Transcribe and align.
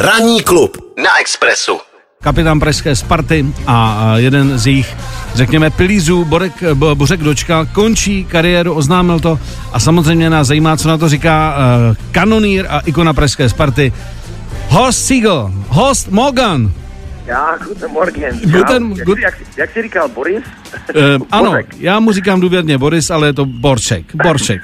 Ranní 0.00 0.42
klub 0.42 0.76
na 1.02 1.20
Expressu. 1.20 1.78
Kapitán 2.22 2.60
pražské 2.60 2.96
Sparty 2.96 3.46
a 3.66 4.12
jeden 4.16 4.58
z 4.58 4.66
jejich, 4.66 4.96
řekněme, 5.34 5.70
pilířů, 5.70 6.24
Borek, 6.24 6.62
Bo, 6.74 6.94
Bořek 6.94 7.20
Dočka, 7.20 7.64
končí 7.64 8.24
kariéru, 8.24 8.74
oznámil 8.74 9.20
to 9.20 9.38
a 9.72 9.80
samozřejmě 9.80 10.30
nás 10.30 10.46
zajímá, 10.46 10.76
co 10.76 10.88
na 10.88 10.98
to 10.98 11.08
říká 11.08 11.56
uh, 11.56 11.96
kanonýr 12.12 12.66
a 12.68 12.80
ikona 12.80 13.12
pražské 13.12 13.48
Sparty, 13.48 13.92
Horst 14.68 15.06
Siegel, 15.06 15.52
Horst 15.68 16.08
Morgan. 16.08 16.72
Já, 17.28 17.58
guten 17.66 17.90
Morgen. 17.90 18.40
Guten, 18.40 18.92
jak, 18.96 19.06
gut, 19.06 19.18
jak, 19.18 19.34
jak 19.56 19.70
jsi 19.72 19.82
říkal, 19.82 20.08
Boris? 20.08 20.44
uh, 20.94 21.26
ano, 21.30 21.54
já 21.78 22.00
mu 22.00 22.12
říkám 22.12 22.40
důvěrně 22.40 22.78
Boris, 22.78 23.10
ale 23.10 23.26
je 23.26 23.32
to 23.32 23.44
Borček. 23.44 24.04
Borček. 24.14 24.62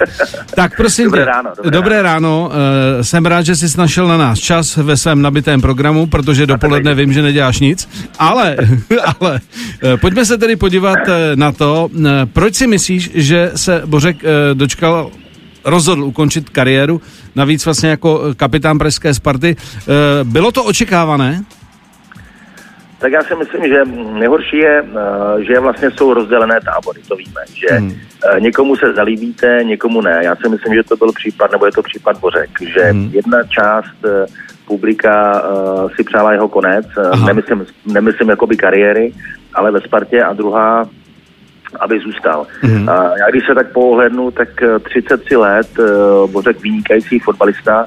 Tak 0.55 0.77
prosím 0.77 1.05
Dobré 1.05 1.23
tě, 1.23 1.31
ráno, 1.31 1.51
dobré 1.57 1.71
dobré 1.71 2.03
ráno. 2.03 2.51
Uh, 2.51 3.03
jsem 3.03 3.27
rád, 3.27 3.43
že 3.43 3.57
jsi 3.57 3.79
našel 3.79 4.09
na 4.09 4.17
nás 4.17 4.39
čas 4.39 4.77
ve 4.77 4.97
svém 4.97 5.23
nabitém 5.23 5.61
programu, 5.61 6.07
protože 6.07 6.47
dopoledne 6.47 6.95
vím, 6.95 7.13
že 7.13 7.23
neděláš 7.23 7.61
nic, 7.61 7.89
ale, 8.19 8.57
ale 9.21 9.41
uh, 9.85 10.01
pojďme 10.01 10.25
se 10.25 10.39
tedy 10.39 10.57
podívat 10.57 10.99
uh, 11.09 11.15
na 11.35 11.53
to, 11.53 11.89
uh, 11.93 12.07
proč 12.33 12.55
si 12.55 12.67
myslíš, 12.67 13.11
že 13.15 13.51
se 13.55 13.83
Bořek 13.87 14.17
uh, 14.17 14.31
dočkal 14.55 15.11
rozhodl 15.65 16.05
ukončit 16.05 16.51
kariéru, 16.51 17.01
navíc 17.35 17.65
vlastně 17.65 17.89
jako 17.89 18.23
kapitán 18.37 18.79
pražské 18.79 19.15
Sparty. 19.15 19.57
Uh, 19.57 20.31
bylo 20.31 20.53
to 20.53 20.65
očekávané? 20.65 21.45
Tak 23.05 23.13
já 23.13 23.23
si 23.23 23.35
myslím, 23.37 23.67
že 23.67 23.85
nejhorší 24.13 24.57
je, 24.57 24.85
eh, 24.85 25.45
že 25.45 25.61
vlastně 25.61 25.91
jsou 25.91 26.15
rozdělené 26.15 26.61
tábory, 26.61 27.01
to 27.09 27.17
víme, 27.17 27.41
že 27.55 27.77
hmm. 27.77 27.93
někomu 28.39 28.77
se 28.77 28.93
zalíbíte, 28.93 29.61
někomu 29.65 30.01
ne. 30.01 30.21
Já 30.25 30.37
si 30.37 30.49
myslím, 30.49 30.75
že 30.75 30.83
to 30.83 30.97
byl 30.97 31.13
případ, 31.13 31.53
nebo 31.53 31.67
je 31.67 31.73
to 31.73 31.83
případ 31.83 32.19
Bořek, 32.19 32.51
že 32.61 32.81
hmm. 32.81 33.11
jedna 33.13 33.43
část 33.43 34.05
eh, 34.05 34.27
publika 34.67 35.43
si 35.97 36.05
přála 36.05 36.33
jeho 36.33 36.49
konec, 36.49 36.87
Aha. 37.13 37.27
nemyslím, 37.27 37.67
nemyslím 37.87 38.29
jakoby 38.29 38.57
kariéry, 38.57 39.13
ale 39.55 39.71
ve 39.71 39.81
Spartě 39.81 40.23
a 40.23 40.33
druhá 40.33 40.89
aby 41.81 42.01
zůstal. 42.01 42.47
Mm-hmm. 42.63 42.91
A 42.91 43.19
já 43.19 43.31
když 43.31 43.47
se 43.47 43.55
tak 43.55 43.73
pohlednu, 43.73 44.31
tak 44.31 44.49
33 44.83 45.37
let, 45.37 45.69
Bořek 46.27 46.61
vynikající 46.61 47.19
fotbalista, 47.19 47.87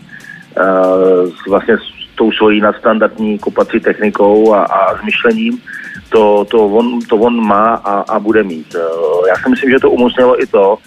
vlastně 1.50 1.78
tou 2.18 2.32
svojí 2.32 2.62
nadstandardní 2.62 3.40
kopací 3.40 3.80
technikou 3.80 4.54
a, 4.54 4.64
a 4.64 4.98
zmyšlením, 5.02 5.62
to, 6.10 6.46
to, 6.50 6.66
on, 6.66 7.00
to 7.10 7.16
on 7.16 7.48
má 7.48 7.76
a, 7.76 7.94
a 8.16 8.20
bude 8.20 8.44
mít. 8.44 8.76
Eh, 8.76 9.30
já 9.30 9.36
si 9.36 9.50
myslím, 9.50 9.70
že 9.72 9.80
to 9.80 9.92
umožnilo 9.92 10.44
i 10.44 10.48
to, 10.48 10.78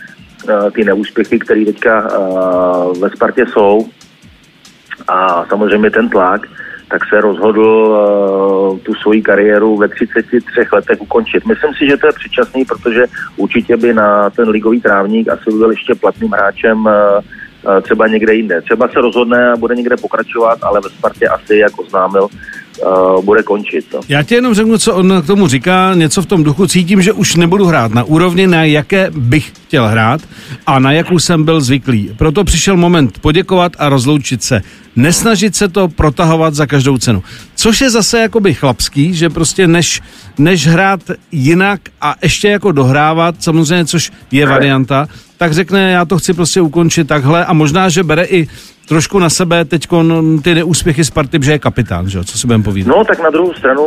eh, 0.49 0.71
ty 0.71 0.85
neúspěchy, 0.85 1.39
které 1.39 1.65
teďka 1.65 2.09
eh, 2.09 2.99
ve 3.01 3.11
Spartě 3.11 3.47
jsou 3.47 3.89
a 5.09 5.47
samozřejmě 5.49 5.91
ten 5.91 6.09
tlak, 6.09 6.47
tak 6.91 7.03
se 7.09 7.21
rozhodl 7.21 7.97
tu 8.83 8.95
svoji 8.95 9.23
kariéru 9.23 9.77
ve 9.77 9.89
33 9.89 10.67
letech 10.73 11.01
ukončit. 11.01 11.47
Myslím 11.47 11.75
si, 11.75 11.87
že 11.87 11.97
to 11.97 12.07
je 12.07 12.13
předčasný, 12.13 12.65
protože 12.65 13.05
určitě 13.37 13.77
by 13.77 13.95
na 13.95 14.31
ten 14.31 14.49
ligový 14.49 14.81
trávník 14.81 15.29
asi 15.29 15.51
byl 15.51 15.71
ještě 15.71 15.95
platným 15.95 16.33
hráčem 16.33 16.89
třeba 17.83 18.07
někde 18.07 18.35
jinde. 18.35 18.63
Třeba 18.63 18.89
se 18.89 19.01
rozhodne 19.01 19.53
a 19.53 19.57
bude 19.57 19.75
někde 19.75 19.97
pokračovat, 19.97 20.59
ale 20.63 20.81
ve 20.81 20.91
Spartě 20.91 21.29
asi, 21.29 21.57
jak 21.57 21.81
oznámil, 21.81 22.29
uh, 22.87 23.25
bude 23.25 23.43
končit. 23.43 23.87
No. 23.95 24.01
Já 24.09 24.23
ti 24.23 24.35
jenom 24.35 24.55
řeknu, 24.55 24.79
co 24.79 24.95
on 24.95 25.23
k 25.23 25.27
tomu 25.27 25.49
říká, 25.49 25.95
něco 25.95 26.23
v 26.23 26.27
tom 26.27 26.45
duchu. 26.45 26.67
Cítím, 26.67 27.03
že 27.03 27.13
už 27.13 27.37
nebudu 27.37 27.67
hrát 27.67 27.95
na 27.95 28.05
úrovni, 28.05 28.47
na 28.47 28.65
jaké 28.65 29.11
bych 29.11 29.53
chtěl 29.67 29.89
hrát 29.89 30.21
a 30.67 30.79
na 30.79 30.93
jakou 30.93 31.19
jsem 31.19 31.45
byl 31.45 31.61
zvyklý. 31.61 32.11
Proto 32.19 32.45
přišel 32.45 32.77
moment 32.77 33.19
poděkovat 33.19 33.73
a 33.79 33.89
rozloučit 33.89 34.43
se. 34.43 34.63
Nesnažit 34.97 35.57
se 35.57 35.69
to 35.69 35.89
protahovat 35.89 36.55
za 36.55 36.67
každou 36.67 36.99
cenu. 36.99 37.23
Což 37.55 37.81
je 37.81 37.91
zase 37.91 38.21
jakoby 38.21 38.55
chlapský, 38.55 39.15
že 39.15 39.31
prostě 39.31 39.67
než, 39.67 40.01
než 40.39 40.67
hrát 40.67 41.01
jinak 41.33 41.81
a 42.01 42.15
ještě 42.23 42.49
jako 42.49 42.73
dohrávat, 42.73 43.35
samozřejmě, 43.39 43.85
což 43.85 44.13
je 44.31 44.47
varianta, 44.47 45.09
tak 45.41 45.53
řekne, 45.53 45.93
já 45.93 46.05
to 46.05 46.19
chci 46.19 46.35
prostě 46.35 46.61
ukončit 46.61 47.09
takhle 47.09 47.45
a 47.45 47.53
možná, 47.53 47.89
že 47.89 48.03
bere 48.03 48.25
i 48.25 48.47
trošku 48.89 49.19
na 49.19 49.31
sebe 49.31 49.65
teď 49.65 49.89
ty 50.43 50.55
neúspěchy 50.55 51.05
Sparty, 51.05 51.39
že 51.43 51.53
je 51.53 51.59
kapitán, 51.59 52.09
že? 52.09 52.25
co 52.25 52.39
si 52.39 52.47
budeme 52.47 52.65
povídat. 52.65 52.97
No 52.97 53.05
tak 53.05 53.23
na 53.23 53.31
druhou 53.31 53.55
stranu 53.55 53.83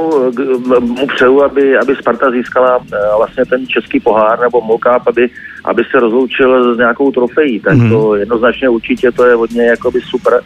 mu 0.79 1.07
přeju, 1.07 1.43
aby, 1.43 1.77
aby 1.77 1.95
Sparta 1.95 2.31
získala 2.31 2.79
eh, 2.81 2.97
vlastně 3.17 3.45
ten 3.45 3.67
český 3.67 3.99
pohár 3.99 4.39
nebo 4.39 4.61
Mokáp, 4.61 5.07
aby, 5.07 5.29
aby 5.65 5.83
se 5.91 5.99
rozloučil 5.99 6.75
s 6.75 6.77
nějakou 6.77 7.11
trofejí, 7.11 7.59
tak 7.59 7.73
mm-hmm. 7.73 7.89
to 7.89 8.15
jednoznačně 8.15 8.69
určitě 8.69 9.11
to 9.11 9.25
je 9.25 9.35
hodně 9.35 9.63
jakoby 9.65 10.01
super. 10.01 10.41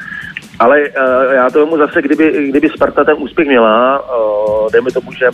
Ale 0.60 0.80
uh, 0.80 1.34
já 1.34 1.50
to 1.50 1.66
mu 1.66 1.78
zase, 1.78 2.02
kdyby, 2.02 2.50
kdyby 2.50 2.70
Sparta 2.70 3.04
ten 3.04 3.16
úspěch 3.20 3.48
měla, 3.48 4.00
uh, 4.00 4.72
dejme 4.72 4.92
tomu, 4.92 5.12
že 5.12 5.26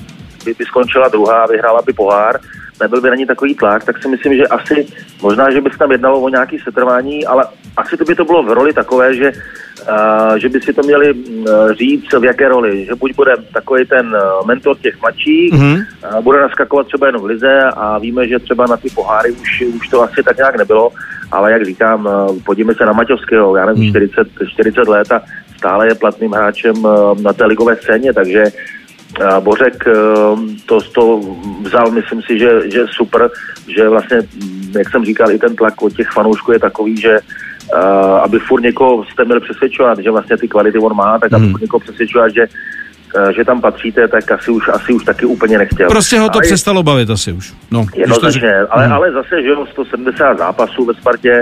by, 0.46 0.54
by 0.60 0.66
skončila 0.66 1.08
druhá 1.08 1.44
a 1.44 1.48
vyhrála 1.48 1.82
by 1.86 1.94
pohár, 1.94 2.40
nebyl 2.84 3.02
by 3.02 3.10
na 3.10 3.16
ní 3.16 3.26
takový 3.26 3.56
tlak, 3.56 3.84
tak 3.84 4.02
si 4.02 4.08
myslím, 4.08 4.34
že 4.36 4.48
asi 4.48 4.88
možná, 5.22 5.52
že 5.52 5.62
by 5.62 5.70
se 5.70 5.78
tam 5.78 5.92
jednalo 5.92 6.20
o 6.20 6.30
nějaký 6.30 6.60
setrvání, 6.60 7.26
ale 7.26 7.44
asi 7.78 7.98
to 7.98 8.06
by 8.06 8.16
to 8.16 8.26
bylo 8.26 8.44
v 8.44 8.52
roli 8.52 8.74
takové, 8.74 9.16
že, 9.16 9.32
uh, 9.32 10.36
že 10.36 10.50
by 10.50 10.62
si 10.62 10.74
to 10.74 10.82
měli 10.84 11.14
uh, 11.14 11.72
říct 11.72 12.14
v 12.20 12.24
jaké 12.24 12.50
roli, 12.50 12.86
že 12.86 12.96
buď 12.96 13.16
bude 13.16 13.34
takový 13.54 13.86
ten 13.86 14.06
uh, 14.08 14.48
mentor 14.48 14.78
těch 14.78 15.02
mladších, 15.02 15.54
mm-hmm. 15.54 15.78
uh, 15.80 16.22
bude 16.22 16.42
naskakovat 16.42 16.88
třeba 16.88 17.08
jenom 17.08 17.22
v 17.22 17.26
lize 17.26 17.60
a 17.76 17.98
víme, 18.00 18.28
že 18.28 18.40
třeba 18.40 18.66
na 18.66 18.78
ty 18.78 18.90
poháry 18.90 19.32
už, 19.32 19.64
už 19.80 19.88
to 19.88 20.04
asi 20.04 20.24
tak 20.24 20.38
nějak 20.38 20.58
nebylo, 20.58 20.92
ale 21.32 21.52
jak 21.52 21.66
říkám, 21.66 22.06
uh, 22.06 22.40
podívejme 22.46 22.76
se 22.76 22.86
na 22.86 22.94
Maťovského, 22.94 23.56
já 23.56 23.66
nevím, 23.66 23.84
mm. 23.84 23.90
40, 23.90 24.28
40 24.48 24.88
let 24.88 25.12
a 25.12 25.22
stále 25.58 25.88
je 25.88 25.96
platným 25.96 26.32
hráčem 26.32 26.86
uh, 26.86 27.22
na 27.22 27.34
té 27.34 27.46
ligové 27.46 27.76
scéně, 27.76 28.14
takže 28.14 28.44
Bořek 29.40 29.84
to, 30.66 30.82
to 30.82 31.22
vzal, 31.64 31.92
myslím 31.92 32.22
si, 32.22 32.40
že, 32.40 32.70
že 32.72 32.86
super, 32.92 33.30
že 33.68 33.90
vlastně, 33.90 34.18
jak 34.78 34.90
jsem 34.90 35.06
říkal, 35.06 35.32
i 35.32 35.40
ten 35.40 35.56
tlak 35.56 35.82
od 35.82 35.94
těch 35.94 36.10
fanoušků 36.10 36.52
je 36.52 36.60
takový, 36.60 37.02
že 37.02 37.20
uh, 37.20 37.80
aby 38.24 38.40
furt 38.40 38.62
někoho 38.62 39.06
jste 39.06 39.26
měli 39.26 39.40
přesvědčovat, 39.40 40.00
že 40.00 40.12
vlastně 40.12 40.38
ty 40.38 40.48
kvality 40.48 40.78
on 40.78 40.96
má, 40.96 41.20
tak 41.20 41.34
aby 41.34 41.44
hmm. 41.44 41.52
furt 41.52 41.62
někoho 41.62 41.80
přesvědčovat, 41.80 42.34
že 42.34 42.48
že 43.36 43.46
tam 43.46 43.62
patříte, 43.62 44.08
tak 44.08 44.32
asi 44.32 44.52
už, 44.52 44.64
asi 44.74 44.94
už 44.94 45.04
taky 45.04 45.26
úplně 45.26 45.58
nechtěl. 45.58 45.90
Prostě 45.90 46.20
ho 46.20 46.30
to 46.30 46.40
ale 46.40 46.42
přestalo 46.42 46.84
bavit 46.84 47.10
asi 47.10 47.32
už. 47.32 47.54
No, 47.72 47.86
jednoznačně, 47.96 48.54
ale, 48.70 48.86
hmm. 48.86 48.94
ale 48.94 49.12
zase, 49.12 49.42
že 49.42 49.48
jo, 49.48 49.66
170 49.72 50.38
zápasů 50.38 50.86
ve 50.86 50.94
Spartě, 50.94 51.42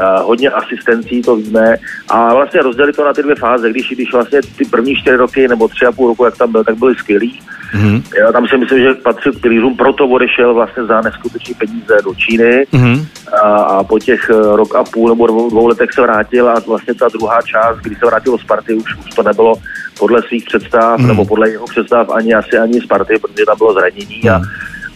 Uh, 0.00 0.26
hodně 0.26 0.50
asistencí, 0.50 1.22
to 1.22 1.36
víme. 1.36 1.76
A 2.08 2.34
vlastně 2.34 2.60
rozdělit 2.60 2.96
to 2.96 3.04
na 3.04 3.12
ty 3.12 3.22
dvě 3.22 3.34
fáze. 3.34 3.70
Když, 3.70 3.90
když 3.90 4.12
vlastně 4.12 4.40
ty 4.42 4.64
první 4.64 4.96
čtyři 4.96 5.16
roky 5.16 5.48
nebo 5.48 5.68
tři 5.68 5.86
a 5.86 5.92
půl 5.92 6.08
roku, 6.08 6.24
jak 6.24 6.36
tam 6.36 6.52
byl, 6.52 6.64
tak 6.64 6.78
byly 6.78 6.94
skvělý. 6.94 7.40
Mm-hmm. 7.74 8.02
Já 8.18 8.32
tam 8.32 8.46
si 8.46 8.56
myslím, 8.56 8.78
že 8.78 8.94
patřil 8.94 9.32
k 9.32 9.40
pilířům, 9.40 9.76
proto 9.76 10.08
odešel 10.08 10.54
vlastně 10.54 10.84
za 10.84 11.00
neskutečné 11.00 11.54
peníze 11.58 11.96
do 12.04 12.14
Číny 12.14 12.66
mm-hmm. 12.72 13.06
a, 13.42 13.48
a 13.48 13.84
po 13.84 13.98
těch 13.98 14.30
uh, 14.30 14.56
rok 14.56 14.74
a 14.74 14.84
půl 14.84 15.08
nebo 15.08 15.26
dvou, 15.26 15.50
dvou 15.50 15.66
letech 15.66 15.92
se 15.92 16.00
vrátil 16.00 16.48
a 16.48 16.54
vlastně 16.66 16.94
ta 16.94 17.08
druhá 17.08 17.42
část, 17.42 17.78
když 17.78 17.98
se 17.98 18.06
vrátil 18.06 18.32
do 18.32 18.38
Sparty, 18.38 18.74
už, 18.74 18.96
už 19.06 19.14
to 19.14 19.22
nebylo 19.22 19.54
podle 19.98 20.22
svých 20.22 20.44
představ 20.44 21.00
mm-hmm. 21.00 21.06
nebo 21.06 21.24
podle 21.24 21.50
jeho 21.50 21.66
představ 21.66 22.10
ani 22.10 22.34
asi 22.34 22.58
ani 22.58 22.80
Sparty, 22.80 23.14
protože 23.18 23.46
tam 23.46 23.58
bylo 23.58 23.72
zranění 23.72 24.22
mm-hmm. 24.22 24.34
a 24.34 24.38
mhm 24.38 24.48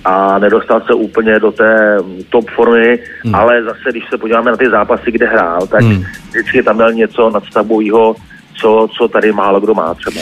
a 0.06 0.38
nedostal 0.38 0.82
se 0.86 0.94
úplně 0.94 1.38
do 1.38 1.52
té 1.52 1.98
top 2.30 2.50
formy, 2.50 2.98
hmm. 3.24 3.34
ale 3.34 3.64
zase, 3.64 3.90
když 3.90 4.04
se 4.10 4.18
podíváme 4.18 4.50
na 4.50 4.56
ty 4.56 4.70
zápasy, 4.70 5.12
kde 5.12 5.26
hrál, 5.26 5.66
tak 5.66 5.82
hmm. 5.82 6.04
vždycky 6.30 6.62
tam 6.62 6.76
měl 6.76 6.92
něco 6.92 7.30
nadstavbového, 7.30 8.14
co, 8.60 8.88
co 8.98 9.08
tady 9.08 9.32
málo 9.32 9.60
kdo 9.60 9.74
má 9.74 9.94
třeba. 9.94 10.20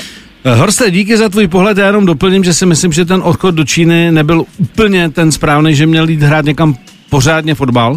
Horste, 0.52 0.90
díky 0.90 1.16
za 1.16 1.28
tvůj 1.28 1.48
pohled. 1.48 1.78
Já 1.78 1.86
jenom 1.86 2.06
doplním, 2.06 2.44
že 2.44 2.54
si 2.54 2.66
myslím, 2.66 2.92
že 2.92 3.04
ten 3.04 3.20
odchod 3.24 3.54
do 3.54 3.64
Číny 3.64 4.12
nebyl 4.12 4.44
úplně 4.58 5.08
ten 5.08 5.32
správný, 5.32 5.74
že 5.74 5.86
měl 5.86 6.08
jít 6.08 6.22
hrát 6.22 6.44
někam 6.44 6.76
pořádně 7.14 7.54
fotbal. 7.54 7.96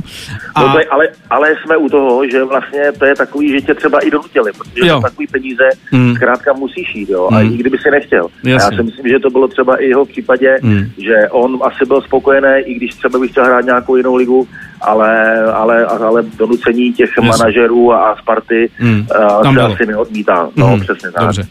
A... 0.55 0.61
No, 0.61 0.67
ale, 0.89 1.07
ale 1.29 1.47
jsme 1.65 1.77
u 1.77 1.89
toho, 1.89 2.29
že 2.31 2.43
vlastně 2.43 2.81
to 2.99 3.05
je 3.05 3.15
takový, 3.15 3.49
že 3.49 3.61
tě 3.61 3.73
třeba 3.73 3.99
i 3.99 4.11
donutili, 4.11 4.51
protože 4.57 4.87
jo. 4.87 5.01
takový 5.01 5.27
peníze 5.27 5.63
mm. 5.91 6.15
zkrátka 6.15 6.53
musíš 6.53 6.95
jít, 6.95 7.09
jo, 7.09 7.27
mm. 7.31 7.37
a 7.37 7.41
i 7.41 7.57
kdyby 7.57 7.77
si 7.77 7.91
nechtěl. 7.91 8.27
Jasně. 8.43 8.53
A 8.53 8.71
já 8.71 8.77
si 8.77 8.83
myslím, 8.83 9.07
že 9.07 9.19
to 9.19 9.29
bylo 9.29 9.47
třeba 9.47 9.75
i 9.75 9.85
jeho 9.85 10.05
případě, 10.05 10.57
mm. 10.61 10.85
že 10.97 11.15
on 11.29 11.59
asi 11.61 11.85
byl 11.85 12.01
spokojený, 12.01 12.61
i 12.65 12.73
když 12.73 12.95
třeba 12.95 13.19
by 13.19 13.27
chtěl 13.27 13.45
hrát 13.45 13.65
nějakou 13.65 13.95
jinou 13.95 14.15
ligu, 14.15 14.47
ale, 14.81 15.43
ale, 15.53 15.85
ale 15.85 16.23
donucení 16.37 16.93
těch 16.93 17.09
Jasně. 17.17 17.29
manažerů 17.29 17.93
a 17.93 18.15
Sparty 18.21 18.69
mm. 18.79 19.07
uh, 19.43 19.53
se 19.53 19.61
asi 19.61 19.85
neodmítá. 19.85 20.49
No, 20.55 20.67
mm. 20.67 20.79
přesně 20.79 21.11
tak. 21.11 21.23
Dobře. 21.23 21.47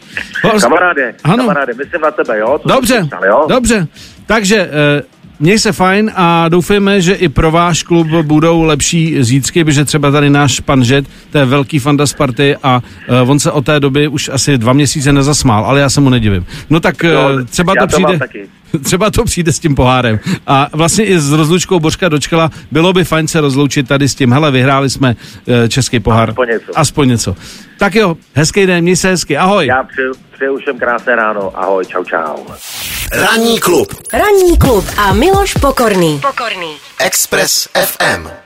Kamaráde, 0.60 1.14
ano. 1.24 1.36
kamaráde, 1.36 1.72
myslím 1.74 2.00
na 2.00 2.10
tebe, 2.10 2.38
jo? 2.38 2.58
To 2.62 2.68
dobře, 2.68 3.08
jo? 3.26 3.46
dobře. 3.48 3.86
Takže 4.26 4.66
uh, 4.66 5.15
Měj 5.40 5.58
se 5.58 5.72
fajn 5.72 6.12
a 6.14 6.48
doufejme, 6.48 7.00
že 7.00 7.14
i 7.14 7.28
pro 7.28 7.50
váš 7.50 7.82
klub 7.82 8.06
budou 8.06 8.62
lepší 8.62 9.24
zítřky, 9.24 9.64
protože 9.64 9.84
třeba 9.84 10.10
tady 10.10 10.30
náš 10.30 10.60
pan 10.60 10.84
Žet, 10.84 11.06
to 11.32 11.38
je 11.38 11.44
velký 11.44 11.78
fanda 11.78 12.06
Sparty 12.06 12.56
a 12.62 12.82
uh, 13.22 13.30
on 13.30 13.38
se 13.38 13.52
od 13.52 13.66
té 13.66 13.80
doby 13.80 14.08
už 14.08 14.28
asi 14.28 14.58
dva 14.58 14.72
měsíce 14.72 15.12
nezasmál, 15.12 15.64
ale 15.64 15.80
já 15.80 15.90
se 15.90 16.00
mu 16.00 16.10
nedivím. 16.10 16.46
No 16.70 16.80
tak 16.80 17.04
uh, 17.04 17.42
třeba 17.44 17.74
to 17.80 17.86
přijde... 17.86 18.18
Třeba 18.82 19.10
to 19.10 19.24
přijde 19.24 19.52
s 19.52 19.58
tím 19.58 19.74
pohárem. 19.74 20.18
A 20.46 20.68
vlastně 20.72 21.04
i 21.04 21.20
s 21.20 21.32
rozlučkou 21.32 21.80
Božka 21.80 22.08
dočkala, 22.08 22.50
bylo 22.70 22.92
by 22.92 23.04
fajn 23.04 23.28
se 23.28 23.40
rozloučit 23.40 23.88
tady 23.88 24.08
s 24.08 24.14
tím. 24.14 24.32
Hele, 24.32 24.50
vyhráli 24.50 24.90
jsme 24.90 25.16
uh, 25.46 25.68
český 25.68 26.00
pohár. 26.00 26.30
Aspoň 26.30 26.48
něco. 26.48 26.72
Aspoň 26.78 27.08
něco. 27.08 27.36
Tak 27.78 27.94
jo, 27.94 28.16
hezký 28.34 28.66
den, 28.66 28.82
měj 28.82 28.96
se 28.96 29.08
hezky, 29.08 29.36
ahoj. 29.36 29.66
Já 29.66 29.82
přeju, 29.82 30.12
přeju 30.34 30.58
všem 30.58 30.78
krásné 30.78 31.16
ráno. 31.16 31.58
Ahoj, 31.58 31.84
čau, 31.84 32.04
čau. 32.04 32.36
Ranní 33.12 33.60
klub 33.60 33.94
Ranní 34.12 34.58
klub 34.58 34.84
a 34.96 35.12
Miloš 35.12 35.54
Pokorný. 35.54 36.20
Pokorný. 36.20 36.76
Express 36.98 37.68
FM. 37.74 38.45